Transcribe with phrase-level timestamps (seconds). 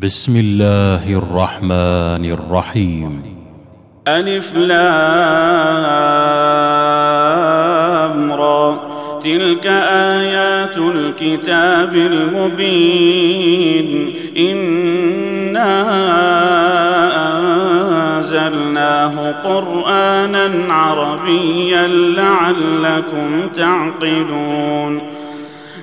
[0.00, 3.22] بسم الله الرحمن الرحيم.
[4.08, 5.52] ألف لام
[8.32, 8.80] را.
[9.24, 12.80] تلك آيات الكتاب المبين.
[14.36, 15.82] إنا
[18.16, 25.21] أنزلناه قرآنا عربيا لعلكم تعقلون.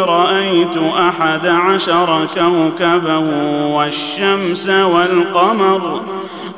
[0.00, 3.16] رأيت أحد عشر كوكبا
[3.66, 6.00] والشمس والقمر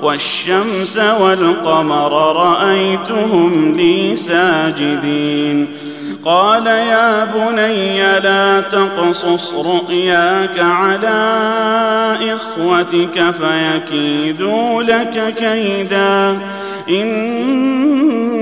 [0.03, 5.69] والشمس والقمر رأيتهم لي ساجدين.
[6.25, 11.19] قال يا بني لا تقصص رؤياك على
[12.35, 16.39] إخوتك فيكيدوا لك كيدا
[16.89, 18.42] إن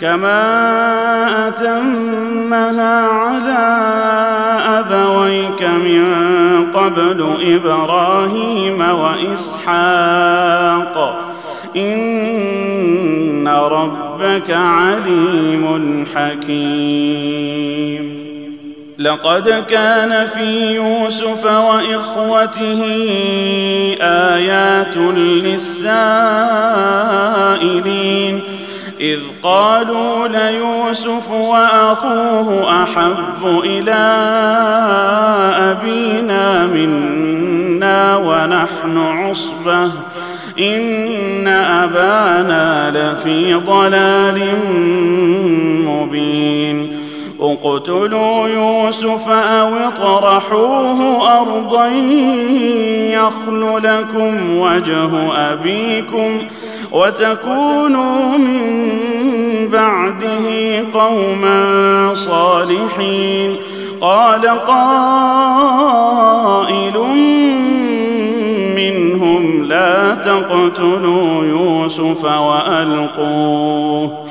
[0.00, 3.66] كما اتمها على
[4.78, 6.06] ابويك من
[6.74, 10.16] قبل إبراهيم واسحاق
[11.76, 17.56] ان ربك عليم حكيم.
[18.98, 22.82] لقد كان في يوسف واخوته
[24.00, 26.16] ايات للسائلين
[29.00, 33.94] إذ قالوا ليوسف وأخوه أحب إلى
[35.58, 39.84] أبينا منا ونحن عصبة.
[40.58, 44.54] إن أبانا لفي ضلال
[45.86, 46.98] مبين.
[47.40, 51.86] اقتلوا يوسف أو اطرحوه أرضا
[53.12, 56.38] يخل لكم وجه أبيكم.
[56.96, 58.64] وتكونوا من
[59.72, 60.46] بعده
[60.94, 63.56] قوما صالحين.
[64.00, 65.86] قال قائل
[68.76, 74.24] منهم لا تقتلوا يوسف وألقوه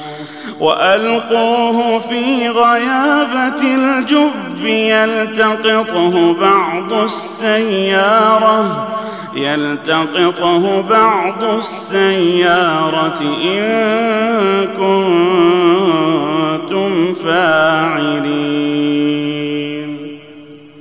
[0.60, 8.88] وألقوه في غيابة الجب يلتقطه بعض السيارة.
[9.36, 13.64] يلتقطه بعض السيارة إن
[16.68, 18.56] كنتم فاعلين.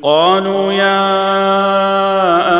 [0.02, 1.04] قالوا يا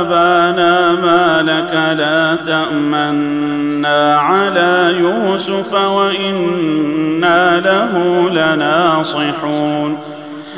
[0.00, 7.92] أبانا ما لك لا تأمنا على يوسف وإنا له
[8.30, 9.98] لناصحون.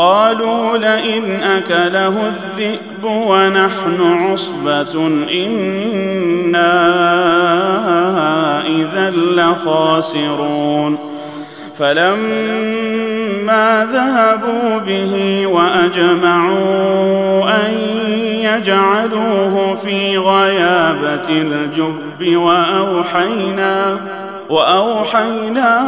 [0.00, 6.72] قالوا لئن أكله الذئب ونحن عصبة إنا
[8.66, 10.98] إذا لخاسرون.
[11.78, 12.88] فلما
[13.92, 17.74] ذهبوا به وأجمعوا أن
[18.40, 24.00] يجعلوه في غيابة الجب وأوحينا
[24.48, 25.80] وأوحينا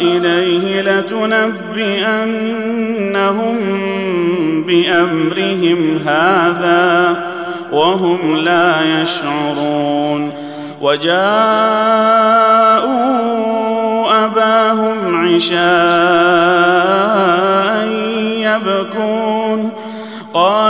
[0.00, 1.56] اليه لتنبئنهم
[4.66, 7.16] بأمرهم هذا
[7.72, 10.32] وهم لا يشعرون
[10.80, 11.20] وجاءوا
[14.24, 15.60] أباهم عشاء
[18.26, 19.70] يبكون
[20.34, 20.69] قالوا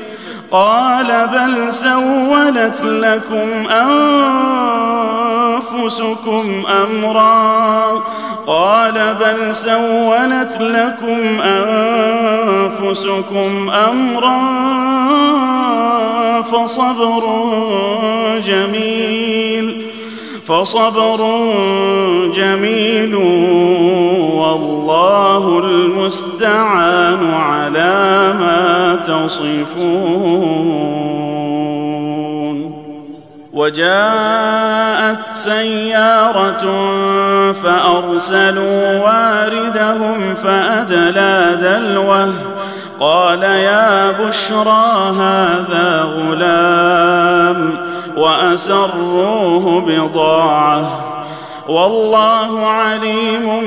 [0.51, 3.69] قال بل سولت لكم
[5.61, 8.03] أنفسكم أمرا
[8.47, 11.41] قال بل سولت لكم
[12.61, 14.41] أنفسكم أمرا
[16.41, 17.23] فصبر
[18.43, 19.80] جميل
[20.51, 21.19] فصبر
[22.35, 23.15] جميل
[24.35, 29.71] والله المستعان على ما تصفون.
[33.53, 36.63] وجاءت سيارة
[37.51, 42.33] فأرسلوا واردهم فأدلى دلوه.
[42.99, 47.80] قال يا بشرى هذا غلام.
[48.17, 51.07] وأسروه بضاعة.
[51.69, 53.61] والله عليم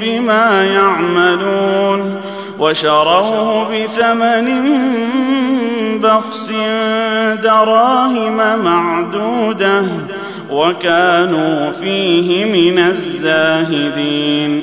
[0.00, 2.20] بما يعملون.
[2.58, 4.78] وشروه بثمن
[6.02, 6.52] بخس
[7.42, 9.84] دراهم معدودة.
[10.50, 14.62] وكانوا فيه من الزاهدين.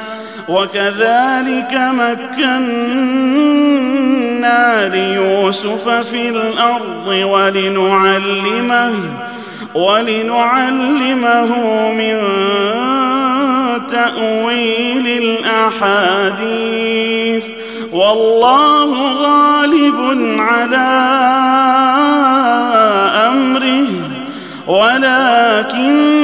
[0.51, 2.51] وكذلك مكنا
[4.93, 8.93] ليوسف في الأرض ولنعلمه
[9.75, 11.51] ولنعلمه
[11.91, 12.17] من
[13.87, 15.07] تأويل
[15.87, 17.45] الأحاديث.
[17.91, 18.91] والله
[19.23, 19.99] غالب
[20.39, 20.89] على
[23.27, 23.87] أمره
[24.67, 26.20] ولكن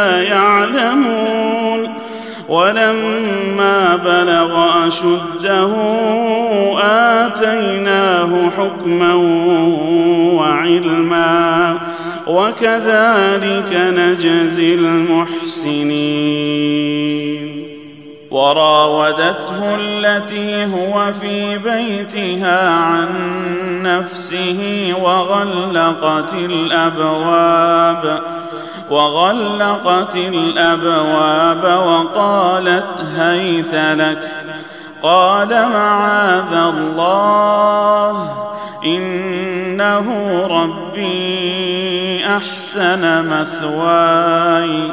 [0.00, 1.94] لا يعلمون.
[2.48, 5.72] ولما بلغ أشده
[7.26, 9.14] آتيناه حكما
[10.34, 11.78] وعلما.
[12.26, 15.90] وكذلك نجزي المحسنين.
[18.30, 23.08] وراودته التي هو في بيتها عن
[23.82, 28.20] نفسه وغلقت الأبواب.
[28.90, 34.30] وغلقت الأبواب وقالت هيت لك.
[35.02, 38.32] قال معاذ الله
[38.84, 40.06] إنه
[40.46, 44.92] ربي أحسن مثواي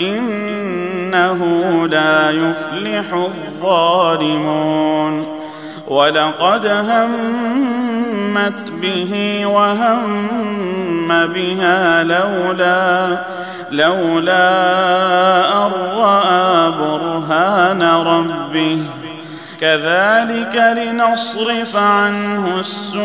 [0.00, 1.40] إنه
[1.86, 4.66] لا يفلح الظالمون.
[5.88, 6.66] ولقد
[8.36, 10.28] همت به وهم
[11.08, 13.18] بها لولا
[13.70, 14.46] لولا
[15.52, 18.82] أن رأى برهان ربه.
[19.60, 23.02] كذلك لنصرف عنه السوء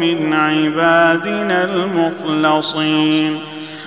[0.00, 3.51] من عبادنا المخلصين.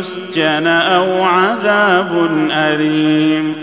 [0.00, 3.54] يسجن أو عذاب أليم.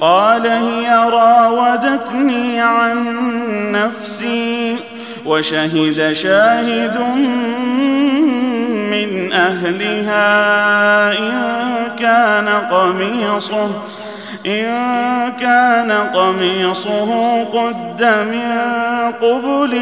[0.00, 2.98] قال هي راودتني عن
[3.72, 4.76] نفسي
[5.26, 6.98] وشهد شاهد
[8.90, 10.28] من أهلها
[11.18, 11.32] إن
[11.98, 13.70] كان قميصه
[14.46, 14.64] إن
[15.40, 18.52] كان قميصه قد من
[19.22, 19.80] قبل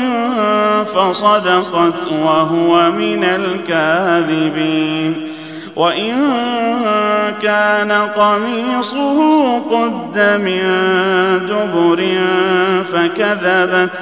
[0.84, 5.35] فصدقت وهو من الكاذبين.
[5.76, 6.14] وإن
[7.42, 9.18] كان قميصه
[9.58, 10.62] قد من
[11.46, 12.18] دبر
[12.84, 13.96] فكذبت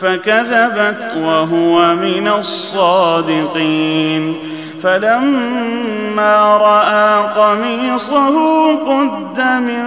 [0.00, 4.34] فكذبت وهو من الصادقين.
[4.82, 9.84] فلما رأى قميصه قد من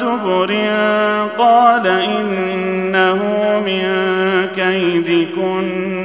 [0.00, 0.54] دبر
[1.38, 3.20] قال إنه
[3.66, 3.84] من
[4.56, 6.04] كيدكن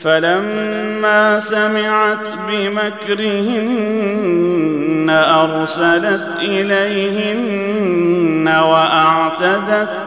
[0.00, 3.88] فلما سمعت بمكرهن
[5.10, 7.68] أرسلت إليهن
[8.48, 10.02] وأعتدت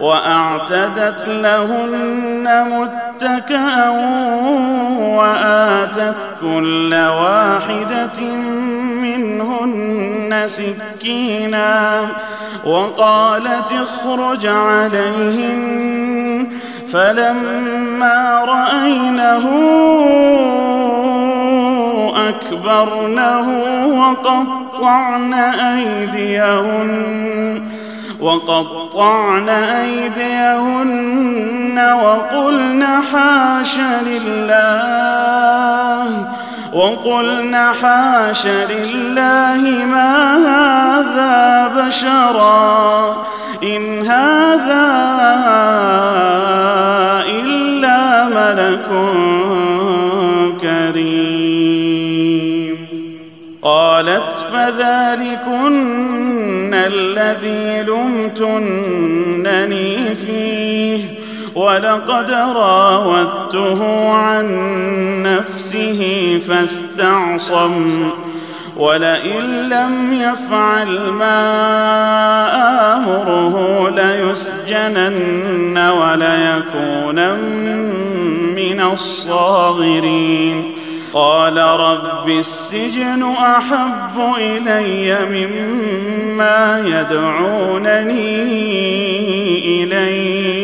[0.00, 3.88] وأعتدت لهن متكئا
[4.98, 8.22] وآتت كل واحدة
[9.02, 12.06] منهن سكينا
[12.64, 15.84] وقالت اخرج عليهن
[16.94, 19.46] فلما رأينه
[22.28, 23.48] أكبرنه
[23.98, 25.34] وقطعن
[25.74, 26.92] أيديهن
[28.20, 30.18] وقطعن أيديهن
[32.02, 35.14] وقلن حاش لله
[36.72, 43.24] وقلن حاش لله ما هذا بشرا.
[43.62, 44.86] إن هذا
[47.28, 48.88] إلا ملك
[50.60, 52.24] كريم.
[53.62, 55.94] قالت فذلكن
[56.74, 58.94] الذي لمتنني
[60.14, 61.04] فيه
[61.54, 64.46] ولقد راودته عن
[65.22, 66.02] نفسه
[66.48, 68.10] فاستعصم.
[68.76, 71.40] ولئن لم يفعل ما
[72.96, 77.34] آمره ليسجنن وليكونن
[78.56, 80.74] من الصاغرين.
[81.14, 88.42] قال رب السجن أحب إلي مما يدعونني
[89.82, 90.63] إليه.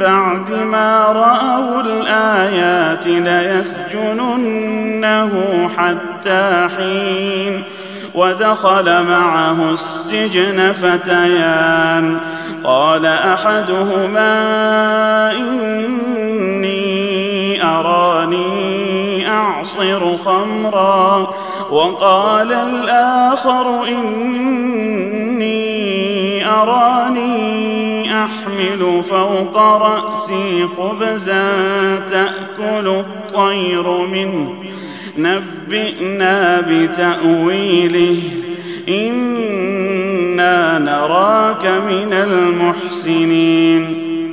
[0.00, 4.40] بعد ما رأوا الآيات ليسجننه
[5.76, 7.62] حتى حين
[8.14, 12.18] ودخل معه السجن فتيان.
[12.64, 14.32] قال أحدهما
[15.32, 16.76] إني
[17.64, 21.34] أراني أعصر خمرا.
[21.70, 25.56] وقال الآخر إني
[26.48, 27.75] أراني
[28.26, 31.50] احمل فوق رأسي خبزا
[32.10, 34.54] تأكل الطير منه.
[35.18, 38.22] نبئنا بتأويله.
[38.88, 44.05] إنا نراك من المحسنين.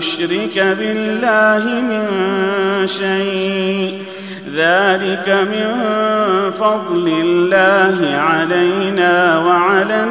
[0.00, 2.06] نشرك بالله من
[2.86, 4.02] شيء
[4.54, 5.68] ذلك من
[6.50, 10.04] فضل الله علينا وعلى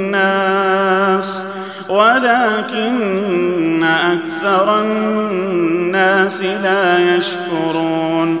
[0.00, 1.44] الناس
[1.88, 8.40] ولكن أكثر الناس لا يشكرون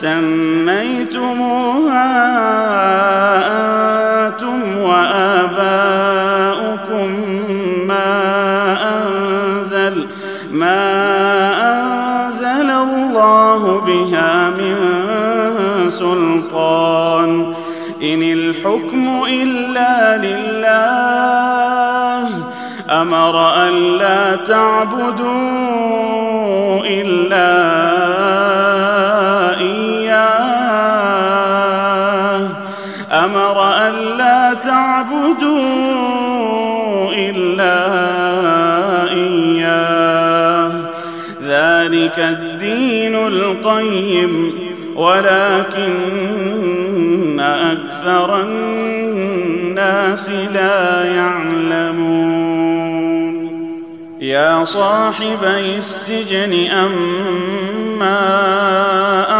[0.00, 1.36] سميتموها
[4.26, 5.60] أنتم وآباؤكم
[7.86, 8.12] ما
[8.96, 10.08] أنزل
[10.52, 10.82] ما
[11.72, 14.76] أنزل الله بها من
[15.90, 17.54] سلطان.
[18.02, 21.10] إن الحكم إلا لله.
[22.90, 25.30] أمر أن لا تعبدوا
[26.84, 27.89] إلا
[42.00, 44.52] ذلك الدين القيم
[44.96, 45.90] ولكن
[47.40, 52.60] أكثر الناس لا يعلمون.
[54.20, 58.20] يا صاحبي السجن أما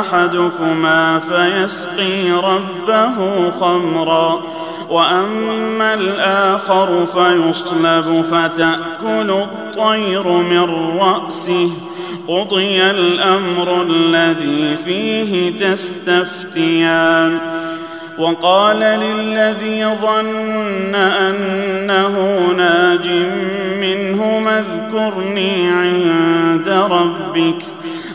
[0.01, 4.43] أحدكما فيسقي ربه خمرا.
[4.91, 11.71] وأما الآخر فيصلب فتأكل الطير من رأسه.
[12.29, 17.39] قضي الأمر الذي فيه تستفتيان.
[18.19, 23.09] وقال للذي ظن أنه ناج
[23.81, 27.80] منه اذكرني عند ربك.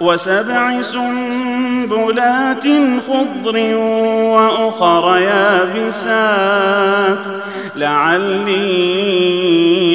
[0.00, 2.64] وسبع سنبلات
[3.08, 3.74] خضر
[4.34, 7.24] وأخر يابسات.
[7.76, 8.58] لعلي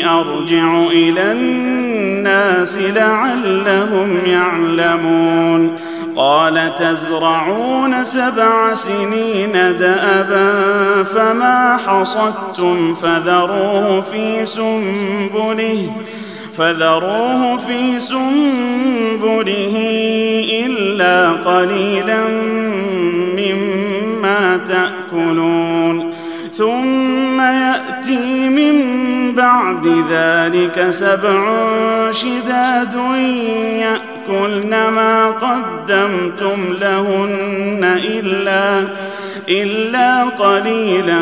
[0.06, 5.76] أرجع إلى الناس لعلهم يعلمون.
[6.16, 15.90] قال تزرعون سبع سنين دأبا فما حصدتم فذروه في سنبله.
[16.58, 19.76] فذروه في سنبله
[20.66, 22.24] إلا قليلا
[23.38, 26.14] مما تأكلون.
[26.52, 28.76] ثم يأتي من
[29.36, 31.42] بعد ذلك سبع
[32.12, 32.96] شداد
[33.80, 38.88] يأكلن ما قدمتم لهن إلا
[39.50, 41.20] إلا قليلا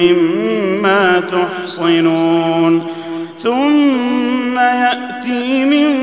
[0.00, 3.03] مما تحصنون.
[3.44, 5.94] ثم يأتي من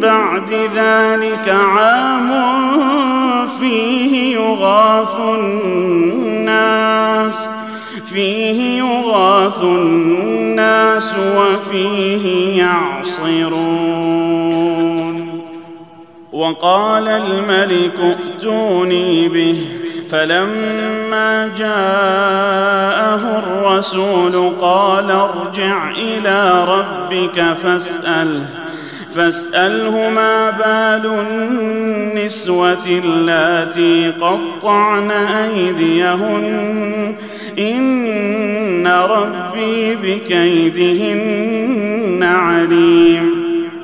[0.00, 2.30] بعد ذلك عام
[3.60, 6.68] فيه يغاث الناس
[8.06, 13.96] فيه يغاث الناس وفيه يعصرون.
[16.32, 19.75] وقال الملك ائتوني به
[20.10, 28.46] فلما جاءه الرسول قال ارجع إلى ربك فاسأله
[29.14, 37.14] فاسأله ما بال النسوة اللاتي قطعن أيديهن
[37.58, 43.45] إن ربي بكيدهن عليم.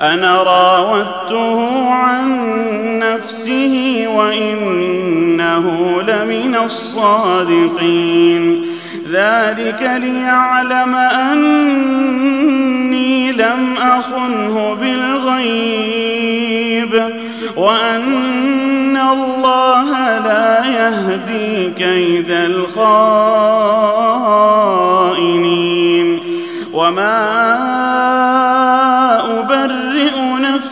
[0.00, 2.28] أنا راودته عن
[2.98, 5.66] نفسه وإنه
[6.02, 8.62] لمن الصادقين.
[9.10, 11.72] ذلك ليعلم أني
[13.32, 16.30] لم أخنه بالغيب
[17.56, 22.80] وأن الله لا يهدي كيد الخائنين.
[26.72, 27.49] وما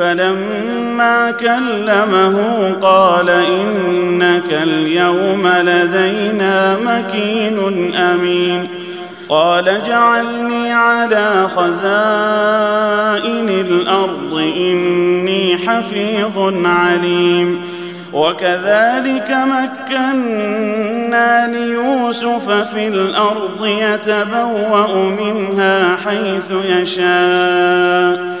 [0.00, 2.36] فلما كلمه
[2.82, 8.68] قال إنك اليوم لدينا مكين أمين.
[9.28, 11.78] قال جعلني على خزائن
[13.48, 17.62] الأرض إني حفيظ عليم.
[18.12, 28.40] وكذلك مكنا ليوسف في الأرض يتبوأ منها حيث يشاء.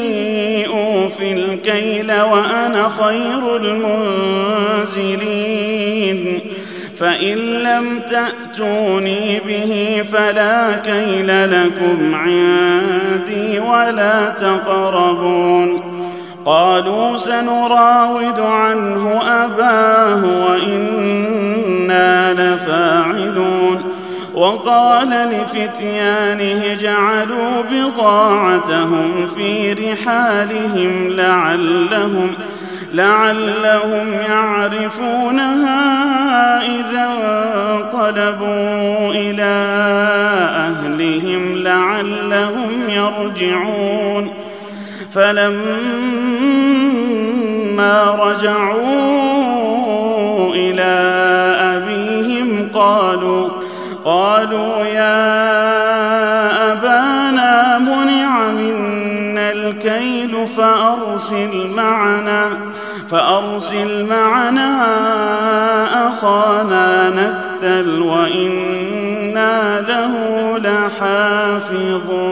[1.11, 3.55] اوفي الكيل وأنا خير
[4.91, 6.39] المنزلين.
[6.97, 15.83] فإن لم تأتوني به فلا كيل لكم عندي ولا تقربون.
[16.45, 23.90] قالوا سنراود عنه أباه وإنا لفاعلون.
[24.35, 32.31] وقال لفتيانه جعلوا بضاعتهم في رحالهم لعلهم
[32.93, 35.81] لعلهم يعرفونها
[36.65, 37.07] إذا
[37.71, 39.53] انقلبوا إلى
[40.55, 44.31] أهلهم لعلهم يرجعون.
[45.11, 46.51] فلما
[48.19, 49.50] رجعوا
[54.05, 55.41] قالوا يا
[56.73, 62.47] أبانا منع منا الكيل فأرسل معنا
[63.09, 64.71] فأرسل معنا
[66.07, 70.13] أخانا نكتل وإنا له
[70.57, 72.31] لحافظون.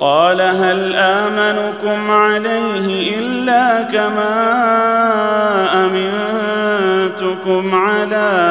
[0.00, 4.34] قال هل آمنكم عليه إلا كما
[7.14, 8.43] أمنتكم على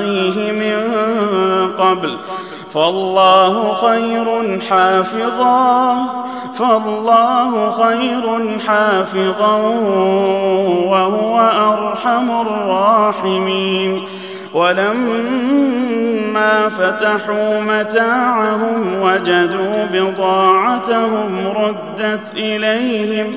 [0.00, 0.82] أخيه من
[1.78, 2.18] قبل.
[2.74, 5.96] فالله خير حافظا.
[6.54, 9.56] فالله خير حافظا.
[10.86, 14.04] وهو أرحم الراحمين.
[14.54, 15.90] ولما
[16.68, 23.36] فتحوا متاعهم وجدوا بضاعتهم ردت إليهم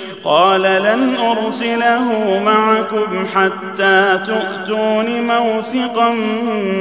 [0.23, 6.09] قال لن أرسله معكم حتى تؤتون موثقا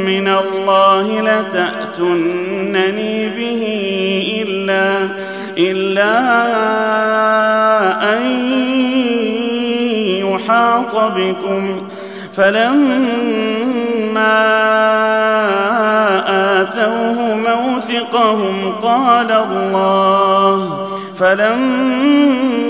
[0.06, 3.62] من الله لتأتونني به
[4.42, 5.08] إلا
[5.58, 6.18] إلا
[8.16, 8.22] أن
[10.26, 11.88] يحاط بكم.
[12.32, 13.50] فلما
[16.60, 20.88] آتوه موثقهم قال الله.
[21.16, 22.69] فلما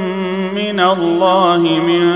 [0.83, 2.15] الله من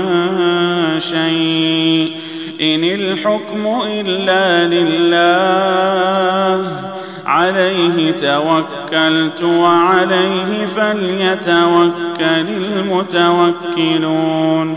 [1.00, 2.16] شيء.
[2.60, 6.70] إن الحكم إلا لله.
[7.26, 14.76] عليه توكلت وعليه فليتوكل المتوكلون.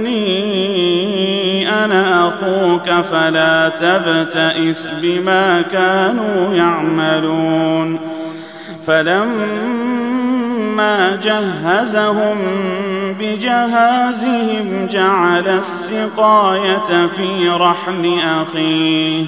[1.85, 7.99] أنا أخوك فلا تبتئس بما كانوا يعملون.
[8.87, 9.91] فلما
[11.23, 12.37] جهزهم
[13.19, 19.25] بجهازهم جعل السقاية في رحل أخيه.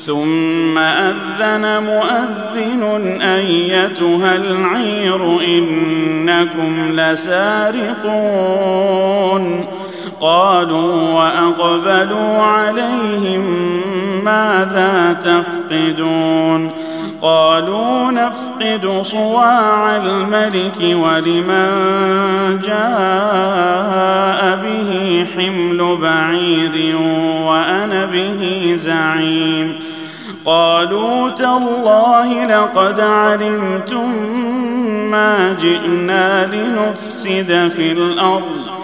[0.00, 8.14] ثم أذن مؤذن أيتها العير إنكم لسارقون.
[10.24, 13.44] قالوا وأقبلوا عليهم
[14.24, 16.70] ماذا تفقدون؟
[17.22, 21.68] قالوا نفقد صواع الملك ولمن
[22.64, 26.96] جاء به حمل بعير
[27.46, 29.74] وأنا به زعيم.
[30.44, 34.08] قالوا تالله لقد علمتم
[35.10, 38.83] ما جئنا لنفسد في الأرض.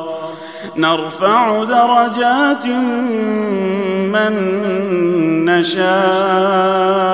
[0.81, 2.67] نرفع درجات
[4.13, 4.33] من
[5.45, 7.11] نشاء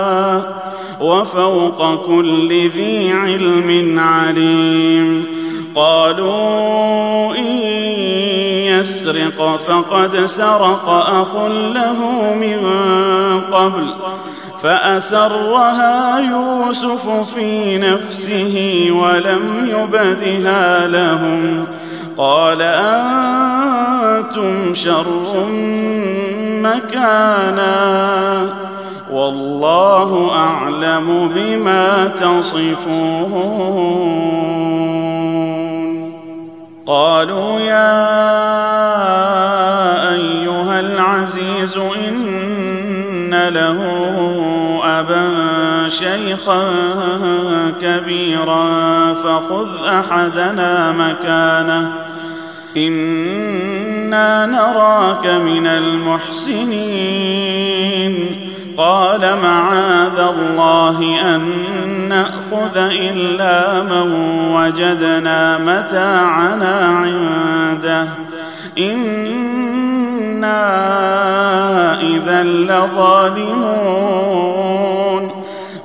[1.02, 5.38] وفوق كل ذي علم عليم.
[5.76, 7.58] قالوا إن
[8.80, 12.60] يسرق فقد سرق أخ له من
[13.52, 13.96] قبل
[14.62, 21.68] فأسرها يوسف في نفسه ولم يبدها لهم
[22.18, 25.46] قال أنتم شر
[26.64, 27.78] مكانا
[29.12, 33.58] والله أعلم بما تصفون.
[36.88, 38.08] قالوا يا
[40.14, 43.80] أيها العزيز إن له
[44.84, 45.47] أبا
[45.88, 46.64] شيخا
[47.82, 51.94] كبيرا فخذ أحدنا مكانه.
[52.78, 57.48] إنا نراك من المحسنين.
[58.78, 61.42] قال معاذ الله أن
[62.10, 64.12] نأخذ إلا من
[64.56, 68.08] وجدنا متاعنا عنده.
[68.78, 69.18] إنا
[72.02, 74.97] إذا لظالمون.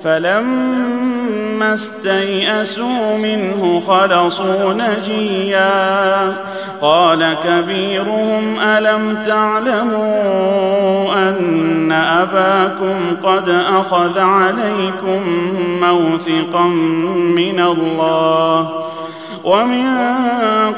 [0.04, 6.36] فلما استيئسوا منه خلصوا نجيا.
[6.80, 15.20] قال كبيرهم ألم تعلموا أن أباكم قد أخذ عليكم
[15.82, 16.66] موثقا
[17.36, 18.82] من الله؟
[19.44, 19.84] ومن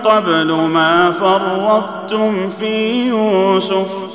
[0.05, 4.14] قبل ما فرطتم في يوسف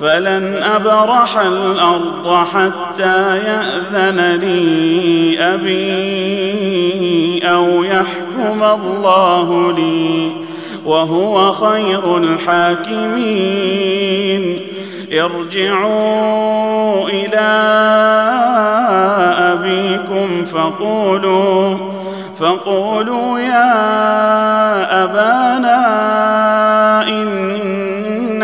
[0.00, 10.32] فلن ابرح الأرض حتى ياذن لي ابي أو يحكم الله لي
[10.84, 13.56] وهو خير الحاكمين
[15.12, 17.46] ارجعوا إلى
[19.52, 21.76] ابيكم فقولوا
[22.36, 26.35] فقولوا يا ابانا ان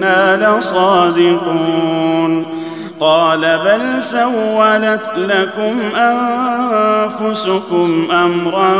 [0.00, 2.46] وأنا لصادقون
[3.00, 5.80] قال بل سولت لكم
[7.16, 8.78] انفسكم امرا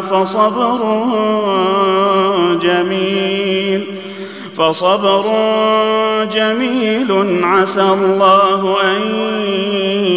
[0.00, 0.78] فصبر
[2.62, 3.86] جميل
[4.54, 5.24] فصبر
[6.32, 9.02] جميل عسى الله ان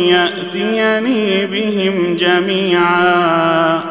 [0.10, 3.82] ياتيني بهم جميعا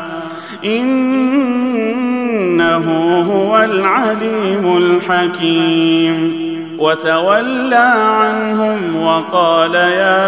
[2.76, 6.44] إنه هو العليم الحكيم.
[6.78, 10.26] وتولى عنهم وقال يا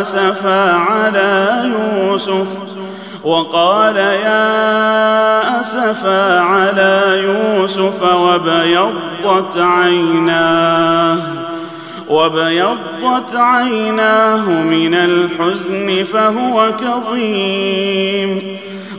[0.00, 2.58] اسفا على يوسف.
[3.24, 11.22] وقال يا اسفا على يوسف وابيضت عيناه.
[12.08, 18.58] وابيضت عيناه من الحزن فهو كظيم.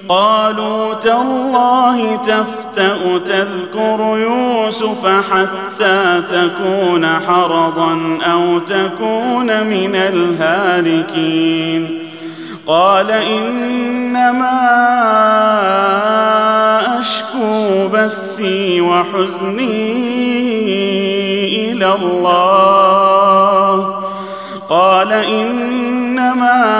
[0.10, 11.30] قالوا تالله تفتأ تذكر يوسف حتى تكون حرضا أو تكون من الهالكين.
[12.68, 14.60] قال إنما
[17.00, 20.12] أشكو بثي وحزني
[21.72, 22.70] إلى الله.
[24.70, 26.80] قال إنما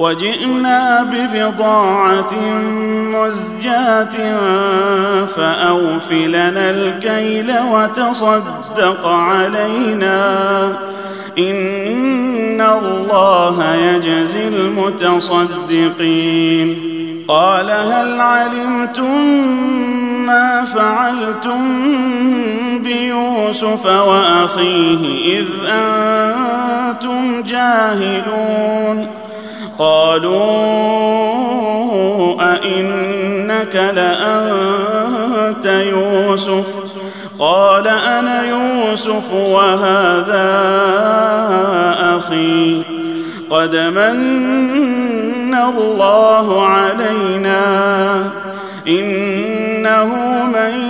[0.00, 2.34] وجئنا ببضاعة
[3.14, 4.36] مزجاة
[5.24, 10.66] فأوف لنا الكيل وتصدق علينا.
[11.38, 16.10] إن الله يجزي المتصدقين.
[17.28, 19.20] قال هل علمتم
[20.26, 21.58] ما فعلتم
[22.78, 29.19] بيوسف وأخيه إذ أنتم جاهلون؟
[29.80, 30.60] قالوا
[32.54, 36.66] أئنك لأنت يوسف؟
[37.38, 40.50] قال أنا يوسف وهذا
[42.16, 42.82] أخي.
[43.50, 47.60] قد من الله علينا.
[48.88, 50.14] إنه
[50.44, 50.89] من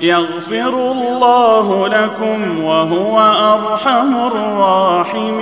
[0.00, 5.40] يغفر الله لكم وهو أرحم الراحمين.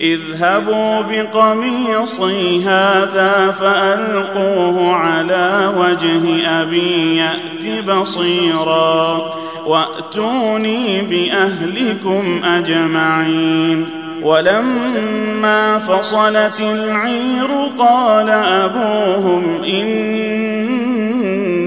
[0.00, 9.30] اذهبوا بقميصي هذا فألقوه على وجه أبي يأت بصيرا.
[9.66, 13.86] وأتوني بأهلكم أجمعين.
[14.22, 19.60] ولما فصلت العير قال أبوهم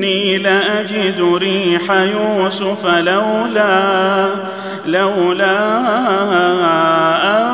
[0.10, 4.30] اني لاجد ريح يوسف لولا
[4.86, 5.58] لولا
[7.24, 7.46] ان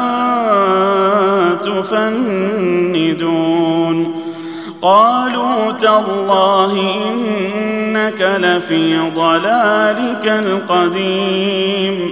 [1.66, 3.36] تفندون.
[4.82, 6.72] قالوا تالله
[7.08, 12.12] انك لفي ضلالك القديم.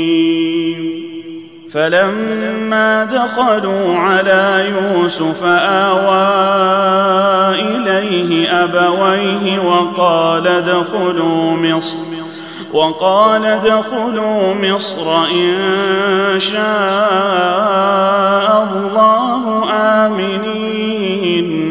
[1.73, 6.51] فلما دخلوا على يوسف آوى
[7.55, 11.97] إليه أبويه وقال ادخلوا مصر
[12.73, 16.61] وقال ادخلوا مصر إن شاء
[18.63, 19.69] الله
[20.05, 21.70] آمنين.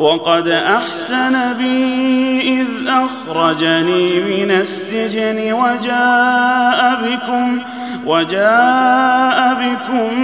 [0.00, 7.58] وقد أحسن بي إذ أخرجني من السجن وجاء بكم
[8.06, 10.20] وجاء بكم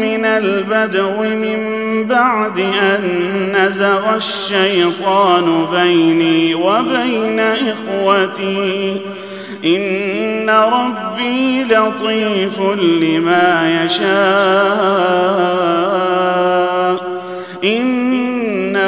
[0.00, 1.60] من البدو من
[2.04, 3.02] بعد أن
[3.56, 9.00] نزغ الشيطان بيني وبين إخوتي.
[9.64, 15.40] إن ربي لطيف لما يشاء.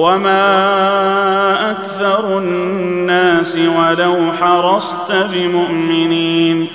[0.00, 6.66] وما أكثر الناس ولو حرصت بمؤمنين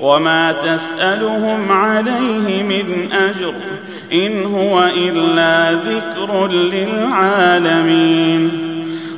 [0.00, 3.54] وما تسالهم عليه من اجر
[4.12, 8.50] ان هو الا ذكر للعالمين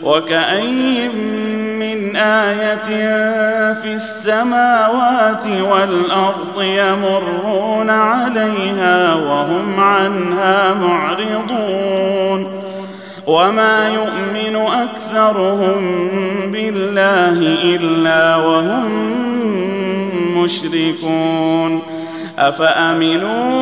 [0.02, 1.16] وكاين
[1.78, 12.55] من إيه في السماوات والارض يمرون عليها وهم عنها معرضون
[13.26, 15.80] وما يؤمن أكثرهم
[16.50, 18.90] بالله إلا وهم
[20.36, 21.82] مشركون.
[22.38, 23.56] أفأمنوا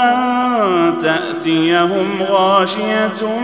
[0.00, 3.38] أن تأتيهم غاشية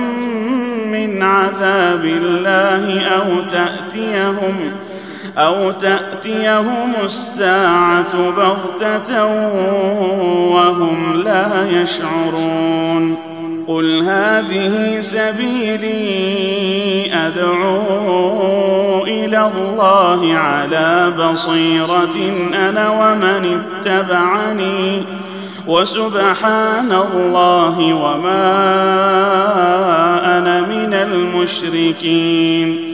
[0.86, 4.72] من عذاب الله أو تأتيهم
[5.38, 9.24] أو تأتيهم الساعة بغتة
[10.54, 13.33] وهم لا يشعرون.
[13.68, 16.04] قل هذه سبيلي
[17.26, 22.16] أدعو إلى الله على بصيرة
[22.54, 25.02] أنا ومن اتبعني
[25.66, 28.54] وسبحان الله وما
[30.38, 32.93] أنا من المشركين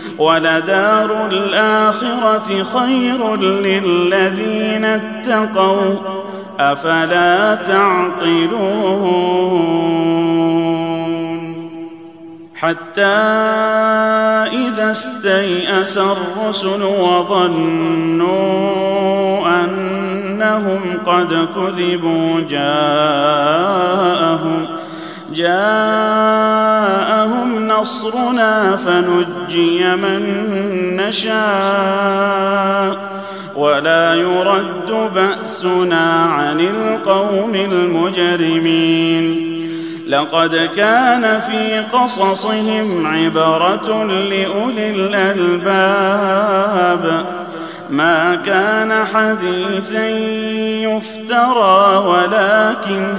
[0.21, 5.95] ولدار الاخره خير للذين اتقوا
[6.59, 9.31] أفلا تعقلون
[12.55, 13.01] حتى
[14.53, 18.31] إذا استيأس الرسل وظنوا
[19.63, 23.71] أنهم قد كذبوا جاءهم
[25.33, 26.91] جاءهم
[27.67, 30.21] نصرنا فنجي من
[30.95, 32.51] نشاء
[33.55, 39.51] ولا يرد بأسنا عن القوم المجرمين.
[40.07, 46.25] لقد كان في قصصهم عبرة لأولي الألباب.
[47.89, 50.07] ما كان حديثا
[50.87, 53.17] يفترى ولكن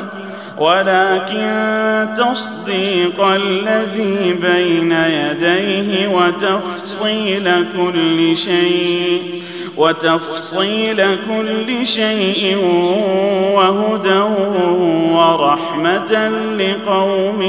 [0.62, 9.42] ولكن تصديق الذي بين يديه وتفصيل كل شيء
[9.76, 10.96] وتفصيل
[11.28, 12.56] كل شيء
[13.54, 14.18] وهدى
[15.12, 17.42] ورحمة لقوم